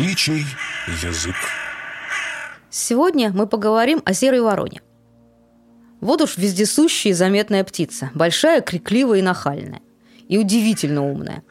Птичий 0.00 0.46
язык. 1.02 1.34
Сегодня 2.70 3.32
мы 3.34 3.46
поговорим 3.46 4.00
о 4.06 4.14
серой 4.14 4.40
вороне. 4.40 4.80
Вот 6.00 6.22
уж 6.22 6.38
вездесущая 6.38 7.12
и 7.12 7.14
заметная 7.14 7.64
птица, 7.64 8.10
большая, 8.14 8.62
крикливая 8.62 9.18
и 9.18 9.22
нахальная. 9.22 9.82
И 10.26 10.38
удивительно 10.38 11.06
умная. 11.06 11.42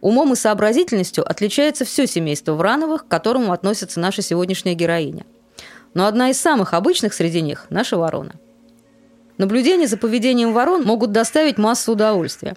Умом 0.00 0.34
и 0.34 0.36
сообразительностью 0.36 1.28
отличается 1.28 1.84
все 1.84 2.06
семейство 2.06 2.52
Врановых, 2.52 3.06
к 3.06 3.08
которому 3.08 3.50
относится 3.50 3.98
наша 3.98 4.22
сегодняшняя 4.22 4.74
героиня. 4.74 5.26
Но 5.94 6.06
одна 6.06 6.30
из 6.30 6.40
самых 6.40 6.74
обычных 6.74 7.12
среди 7.12 7.40
них– 7.40 7.66
наша 7.70 7.96
ворона. 7.96 8.36
Наблюдения 9.36 9.88
за 9.88 9.96
поведением 9.96 10.52
ворон 10.52 10.84
могут 10.84 11.10
доставить 11.10 11.58
массу 11.58 11.90
удовольствия. 11.90 12.54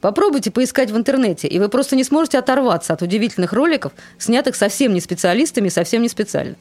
Попробуйте 0.00 0.50
поискать 0.50 0.90
в 0.90 0.96
интернете, 0.96 1.48
и 1.48 1.58
вы 1.58 1.68
просто 1.68 1.96
не 1.96 2.04
сможете 2.04 2.38
оторваться 2.38 2.92
от 2.92 3.02
удивительных 3.02 3.52
роликов, 3.52 3.92
снятых 4.18 4.54
совсем 4.54 4.94
не 4.94 5.00
специалистами 5.00 5.68
совсем 5.68 6.02
не 6.02 6.08
специально. 6.08 6.54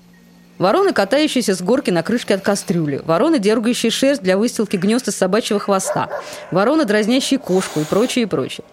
Вороны, 0.57 0.91
катающиеся 0.91 1.53
с 1.53 1.61
горки 1.61 1.91
на 1.91 2.01
крышке 2.01 2.33
от 2.33 2.41
кастрюли. 2.41 3.01
Вороны, 3.05 3.37
дергающие 3.37 3.91
шерсть 3.91 4.23
для 4.23 4.37
выстилки 4.39 4.75
гнезд 4.75 5.07
из 5.07 5.15
собачьего 5.15 5.59
хвоста. 5.59 6.09
Вороны, 6.49 6.85
дразнящие 6.85 7.39
кошку 7.39 7.81
и 7.81 7.83
прочее, 7.83 8.23
и 8.23 8.25
прочее. 8.25 8.65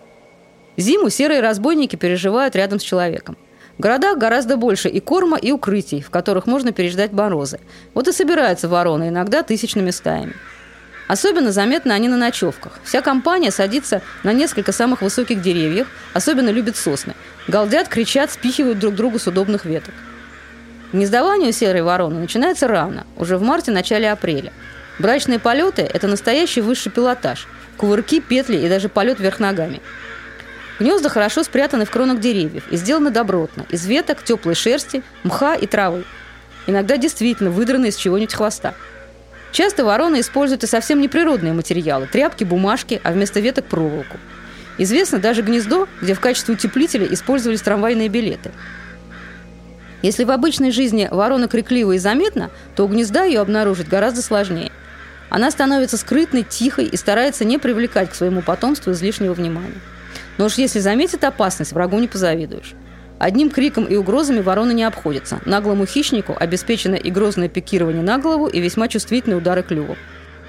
Зиму 0.79 1.11
серые 1.11 1.41
разбойники 1.41 1.97
переживают 1.97 2.57
рядом 2.57 2.81
с 2.81 2.83
человеком. 2.83 3.37
В 3.77 3.83
городах 3.83 4.17
гораздо 4.17 4.57
больше 4.57 4.89
и 4.89 5.01
корма, 5.01 5.37
и 5.37 5.53
укрытий, 5.53 6.01
в 6.01 6.09
которых 6.09 6.47
можно 6.47 6.73
переждать 6.73 7.13
морозы. 7.13 7.61
Вот 7.93 8.09
и 8.09 8.13
собираются 8.13 8.69
вороны, 8.69 9.09
иногда 9.09 9.43
тысячными 9.43 9.91
стаями. 9.91 10.35
Особенно 11.07 11.53
заметны 11.53 11.93
они 11.93 12.09
на 12.09 12.17
ночевках. 12.17 12.79
Вся 12.83 13.03
компания 13.03 13.51
садится 13.51 14.01
на 14.23 14.33
несколько 14.33 14.73
самых 14.73 15.03
высоких 15.03 15.43
деревьев, 15.43 15.87
особенно 16.15 16.49
любят 16.49 16.77
сосны. 16.77 17.15
Галдят, 17.47 17.89
кричат, 17.89 18.33
спихивают 18.33 18.79
друг 18.79 18.95
другу 18.95 19.19
с 19.19 19.27
удобных 19.27 19.67
веток. 19.67 19.95
Гнездование 20.93 21.51
у 21.51 21.53
серой 21.53 21.83
вороны 21.83 22.21
начинается 22.21 22.69
рано, 22.69 23.07
уже 23.17 23.37
в 23.37 23.43
марте-начале 23.43 24.11
апреля. 24.11 24.53
Брачные 24.99 25.39
полеты– 25.39 25.83
это 25.93 26.07
настоящий 26.07 26.61
высший 26.61 26.93
пилотаж. 26.93 27.49
Кувырки, 27.77 28.21
петли 28.21 28.57
и 28.57 28.69
даже 28.69 28.89
полет 28.89 29.19
вверх 29.19 29.41
ногами. 29.41 29.83
Гнезда 30.79 31.09
хорошо 31.09 31.43
спрятаны 31.43 31.85
в 31.85 31.91
кронах 31.91 32.21
деревьев 32.21 32.65
и 32.71 32.77
сделаны 32.77 33.11
добротно, 33.11 33.67
из 33.71 33.85
веток, 33.87 34.23
теплой 34.23 34.55
шерсти, 34.55 35.03
мха 35.23 35.55
и 35.55 35.67
травы. 35.67 36.05
Иногда 36.67 36.97
действительно 36.97 37.51
выдраны 37.51 37.87
из 37.87 37.97
чего-нибудь 37.97 38.35
хвоста. 38.35 38.75
Часто 39.55 39.85
вороны 39.85 40.21
используют 40.21 40.65
и 40.65 40.67
совсем 40.67 41.01
неприродные 41.01 41.55
материалы– 41.55 42.07
тряпки, 42.13 42.45
бумажки, 42.45 43.01
а 43.03 43.13
вместо 43.13 43.41
веток– 43.41 43.65
проволоку. 43.71 44.19
Известно 44.77 45.19
даже 45.19 45.41
гнездо, 45.41 45.89
где 46.03 46.13
в 46.13 46.21
качестве 46.21 46.55
утеплителя 46.55 47.07
использовались 47.07 47.63
трамвайные 47.63 48.09
билеты– 48.11 48.51
если 50.05 50.25
в 50.25 50.31
обычной 50.31 50.71
жизни 50.71 51.09
ворона 51.11 51.49
криклива 51.49 51.93
и 51.93 51.99
заметна, 51.99 52.51
то 52.77 52.85
у 52.85 52.89
гнезда 52.89 53.25
ее 53.25 53.41
обнаружить 53.41 53.89
гораздо 53.89 54.21
сложнее. 54.21 54.71
Она 55.31 55.51
становится 55.51 55.97
скрытной, 55.97 56.43
тихой 56.43 56.85
и 56.85 56.97
старается 56.99 57.47
не 57.47 57.57
привлекать 57.57 58.11
к 58.11 58.15
своему 58.15 58.43
потомству 58.43 58.93
излишнего 58.93 59.33
внимания. 59.33 59.81
Но 60.37 60.45
уж 60.45 60.57
если 60.57 60.79
заметит 60.81 61.25
опасность, 61.25 61.73
врагу 61.73 61.99
не 62.01 62.07
позавидуешь. 62.07 62.75
Одним 63.19 63.51
криком 63.51 63.85
и 63.85 63.97
угрозами 63.97 64.41
ворона 64.41 64.73
не 64.73 64.85
обходится. 64.85 65.41
Наглому 65.45 65.87
хищнику 65.87 66.37
обеспечено 66.39 66.97
и 66.97 67.11
грозное 67.11 67.49
пикирование 67.49 68.03
на 68.03 68.19
голову, 68.19 68.47
и 68.47 68.61
весьма 68.61 68.89
чувствительные 68.89 69.39
удары 69.39 69.63
клювом. 69.63 69.97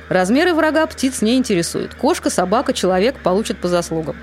Размеры 0.09 0.53
врага 0.53 0.85
птиц 0.87 1.21
не 1.21 1.35
интересуют. 1.35 1.95
Кошка, 1.95 2.29
собака, 2.29 2.73
человек 2.73 3.19
получат 3.19 3.57
по 3.57 3.67
заслугам. 3.67 4.15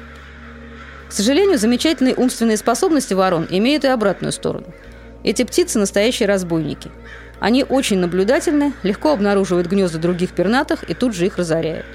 К 1.08 1.12
сожалению, 1.12 1.58
замечательные 1.58 2.14
умственные 2.14 2.56
способности 2.56 3.14
ворон 3.14 3.46
имеют 3.50 3.84
и 3.84 3.88
обратную 3.88 4.32
сторону– 4.32 4.66
эти 5.24 5.44
птицы– 5.44 5.78
настоящие 5.80 6.28
разбойники. 6.28 6.90
Они 7.38 7.64
очень 7.64 7.98
наблюдательны, 7.98 8.72
легко 8.82 9.12
обнаруживают 9.12 9.68
гнезда 9.68 9.98
других 9.98 10.30
пернатых 10.30 10.88
и 10.88 10.94
тут 10.94 11.14
же 11.14 11.26
их 11.26 11.38
разоряют. 11.38 11.86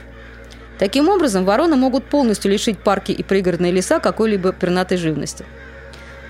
Таким 0.79 1.09
образом, 1.09 1.43
вороны 1.43 1.75
могут 1.75 2.05
полностью 2.05 2.51
лишить 2.51 2.79
парки 2.79 3.11
и 3.11 3.23
пригородные 3.23 3.71
леса 3.71 3.99
какой-либо 3.99 4.53
пернатой 4.53 4.97
живности. 4.97 5.45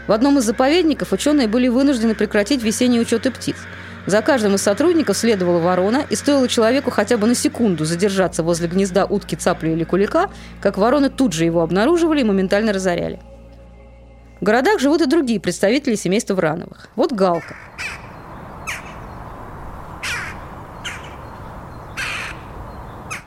В 0.08 0.14
одном 0.14 0.38
из 0.38 0.46
заповедников 0.46 1.12
ученые 1.12 1.48
были 1.48 1.68
вынуждены 1.68 2.16
прекратить 2.16 2.64
весенние 2.64 3.02
учеты 3.02 3.30
птиц. 3.30 3.58
За 4.06 4.22
каждым 4.22 4.56
из 4.56 4.62
сотрудников 4.62 5.18
следовала 5.18 5.60
ворона, 5.60 6.06
и 6.10 6.16
стоило 6.16 6.48
человеку 6.48 6.92
хотя 6.92 7.18
бы 7.18 7.28
на 7.28 7.36
секунду 7.36 7.84
задержаться 7.84 8.42
возле 8.42 8.70
гнезда 8.70 9.06
утки, 9.06 9.36
цапли 9.36 9.72
или 9.72 9.84
кулика, 9.84 10.30
как 10.62 10.78
вороны 10.78 11.10
тут 11.10 11.34
же 11.34 11.44
его 11.44 11.62
обнаруживали 11.62 12.22
и 12.22 12.24
моментально 12.24 12.72
разоряли. 12.72 13.20
В 14.40 14.46
городах 14.46 14.80
живут 14.80 15.02
и 15.02 15.08
другие 15.08 15.42
представители 15.42 15.96
семейства 15.96 16.36
Врановых. 16.36 16.88
Вот 16.96 17.12
Галка. 17.12 17.56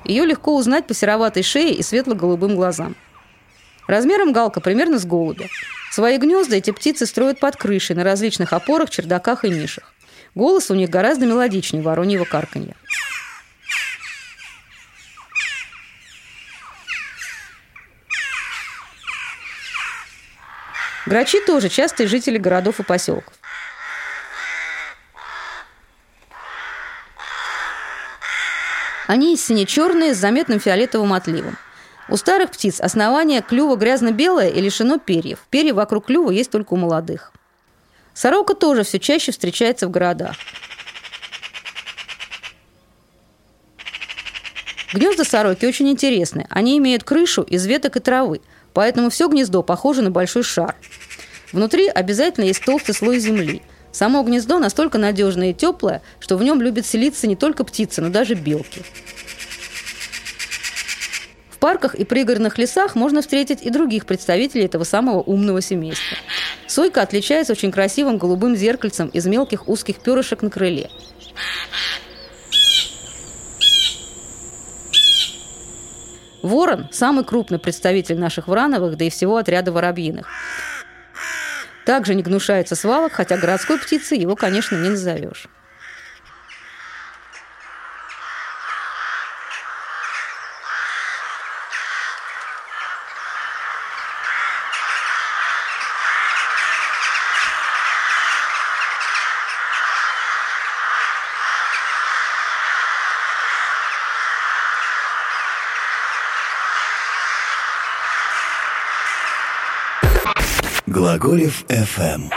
Ее 0.06 0.24
легко 0.24 0.56
узнать 0.56 0.86
по 0.86 0.94
сероватой 0.94 1.42
шее 1.42 1.74
и 1.74 1.82
светло-голубым 1.82 2.56
глазам. 2.56 2.96
Размером 3.90 4.32
галка 4.32 4.60
примерно 4.60 5.00
с 5.00 5.04
голубя. 5.04 5.48
Свои 5.90 6.16
гнезда 6.16 6.54
эти 6.54 6.70
птицы 6.70 7.06
строят 7.06 7.40
под 7.40 7.56
крышей 7.56 7.96
на 7.96 8.04
различных 8.04 8.52
опорах, 8.52 8.88
чердаках 8.88 9.44
и 9.44 9.50
нишах. 9.50 9.92
Голос 10.36 10.70
у 10.70 10.76
них 10.76 10.90
гораздо 10.90 11.26
мелодичнее 11.26 11.82
вороньего 11.82 12.24
карканья. 12.24 12.76
Грачи 21.06 21.40
тоже 21.44 21.68
частые 21.68 22.06
жители 22.06 22.38
городов 22.38 22.78
и 22.78 22.84
поселков. 22.84 23.34
Они 29.08 29.36
сине-черные 29.36 30.14
с 30.14 30.18
заметным 30.18 30.60
фиолетовым 30.60 31.12
отливом. 31.12 31.58
У 32.10 32.16
старых 32.16 32.50
птиц 32.50 32.80
основание 32.80 33.40
клюва 33.40 33.76
грязно-белое 33.76 34.48
и 34.50 34.60
лишено 34.60 34.98
перьев. 34.98 35.46
Перья 35.48 35.72
вокруг 35.72 36.06
клюва 36.06 36.32
есть 36.32 36.50
только 36.50 36.74
у 36.74 36.76
молодых. 36.76 37.32
Сорока 38.14 38.54
тоже 38.54 38.82
все 38.82 38.98
чаще 38.98 39.30
встречается 39.30 39.86
в 39.86 39.92
городах. 39.92 40.34
Гнезда 44.92 45.22
сороки 45.22 45.64
очень 45.64 45.88
интересны. 45.88 46.48
Они 46.50 46.78
имеют 46.78 47.04
крышу 47.04 47.42
из 47.42 47.64
веток 47.66 47.96
и 47.96 48.00
травы, 48.00 48.40
поэтому 48.74 49.08
все 49.08 49.28
гнездо 49.28 49.62
похоже 49.62 50.02
на 50.02 50.10
большой 50.10 50.42
шар. 50.42 50.74
Внутри 51.52 51.86
обязательно 51.86 52.46
есть 52.46 52.64
толстый 52.64 52.92
слой 52.92 53.20
земли. 53.20 53.62
Само 53.92 54.24
гнездо 54.24 54.58
настолько 54.58 54.98
надежное 54.98 55.50
и 55.50 55.54
теплое, 55.54 56.02
что 56.18 56.36
в 56.36 56.42
нем 56.42 56.60
любят 56.60 56.86
селиться 56.86 57.28
не 57.28 57.36
только 57.36 57.62
птицы, 57.62 58.02
но 58.02 58.08
даже 58.08 58.34
белки. 58.34 58.82
Парках 61.60 61.94
и 61.94 62.04
пригородных 62.04 62.56
лесах 62.56 62.94
можно 62.94 63.20
встретить 63.20 63.60
и 63.60 63.68
других 63.68 64.06
представителей 64.06 64.64
этого 64.64 64.84
самого 64.84 65.20
умного 65.20 65.60
семейства. 65.60 66.16
Сойка 66.66 67.02
отличается 67.02 67.52
очень 67.52 67.70
красивым 67.70 68.16
голубым 68.16 68.56
зеркальцем 68.56 69.08
из 69.08 69.26
мелких 69.26 69.68
узких 69.68 70.00
перышек 70.00 70.40
на 70.40 70.50
крыле. 70.50 70.88
Ворон– 76.42 76.88
самый 76.90 77.24
крупный 77.24 77.58
представитель 77.58 78.18
наших 78.18 78.48
врановых, 78.48 78.96
да 78.96 79.04
и 79.04 79.10
всего 79.10 79.36
отряда 79.36 79.72
воробьиных. 79.72 80.26
Также 81.84 82.14
не 82.14 82.22
гнушается 82.22 82.74
свалок, 82.74 83.12
хотя 83.12 83.36
городской 83.36 83.78
птицы 83.78 84.14
его, 84.14 84.36
конечно, 84.36 84.76
не 84.76 84.88
назовешь. 84.88 85.48
Глаголев 110.90 111.62
FM. 111.68 112.32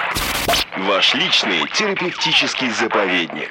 Ваш 0.87 1.15
личный 1.15 1.67
терапевтический 1.73 2.69
заповедник. 2.69 3.49